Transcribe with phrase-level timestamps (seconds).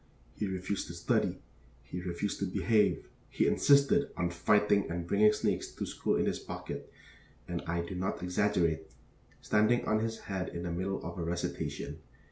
[0.33, 1.43] He refused to study,
[1.83, 6.39] he refused to behave, he insisted on fighting and bringing snakes to school in his
[6.39, 6.91] pocket
[7.47, 8.89] and I do not exaggerate
[9.41, 11.99] standing on his head in the middle of a recitation.